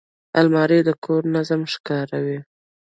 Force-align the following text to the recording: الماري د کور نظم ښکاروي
الماري 0.39 0.79
د 0.87 0.89
کور 1.03 1.21
نظم 1.35 1.61
ښکاروي 1.73 2.39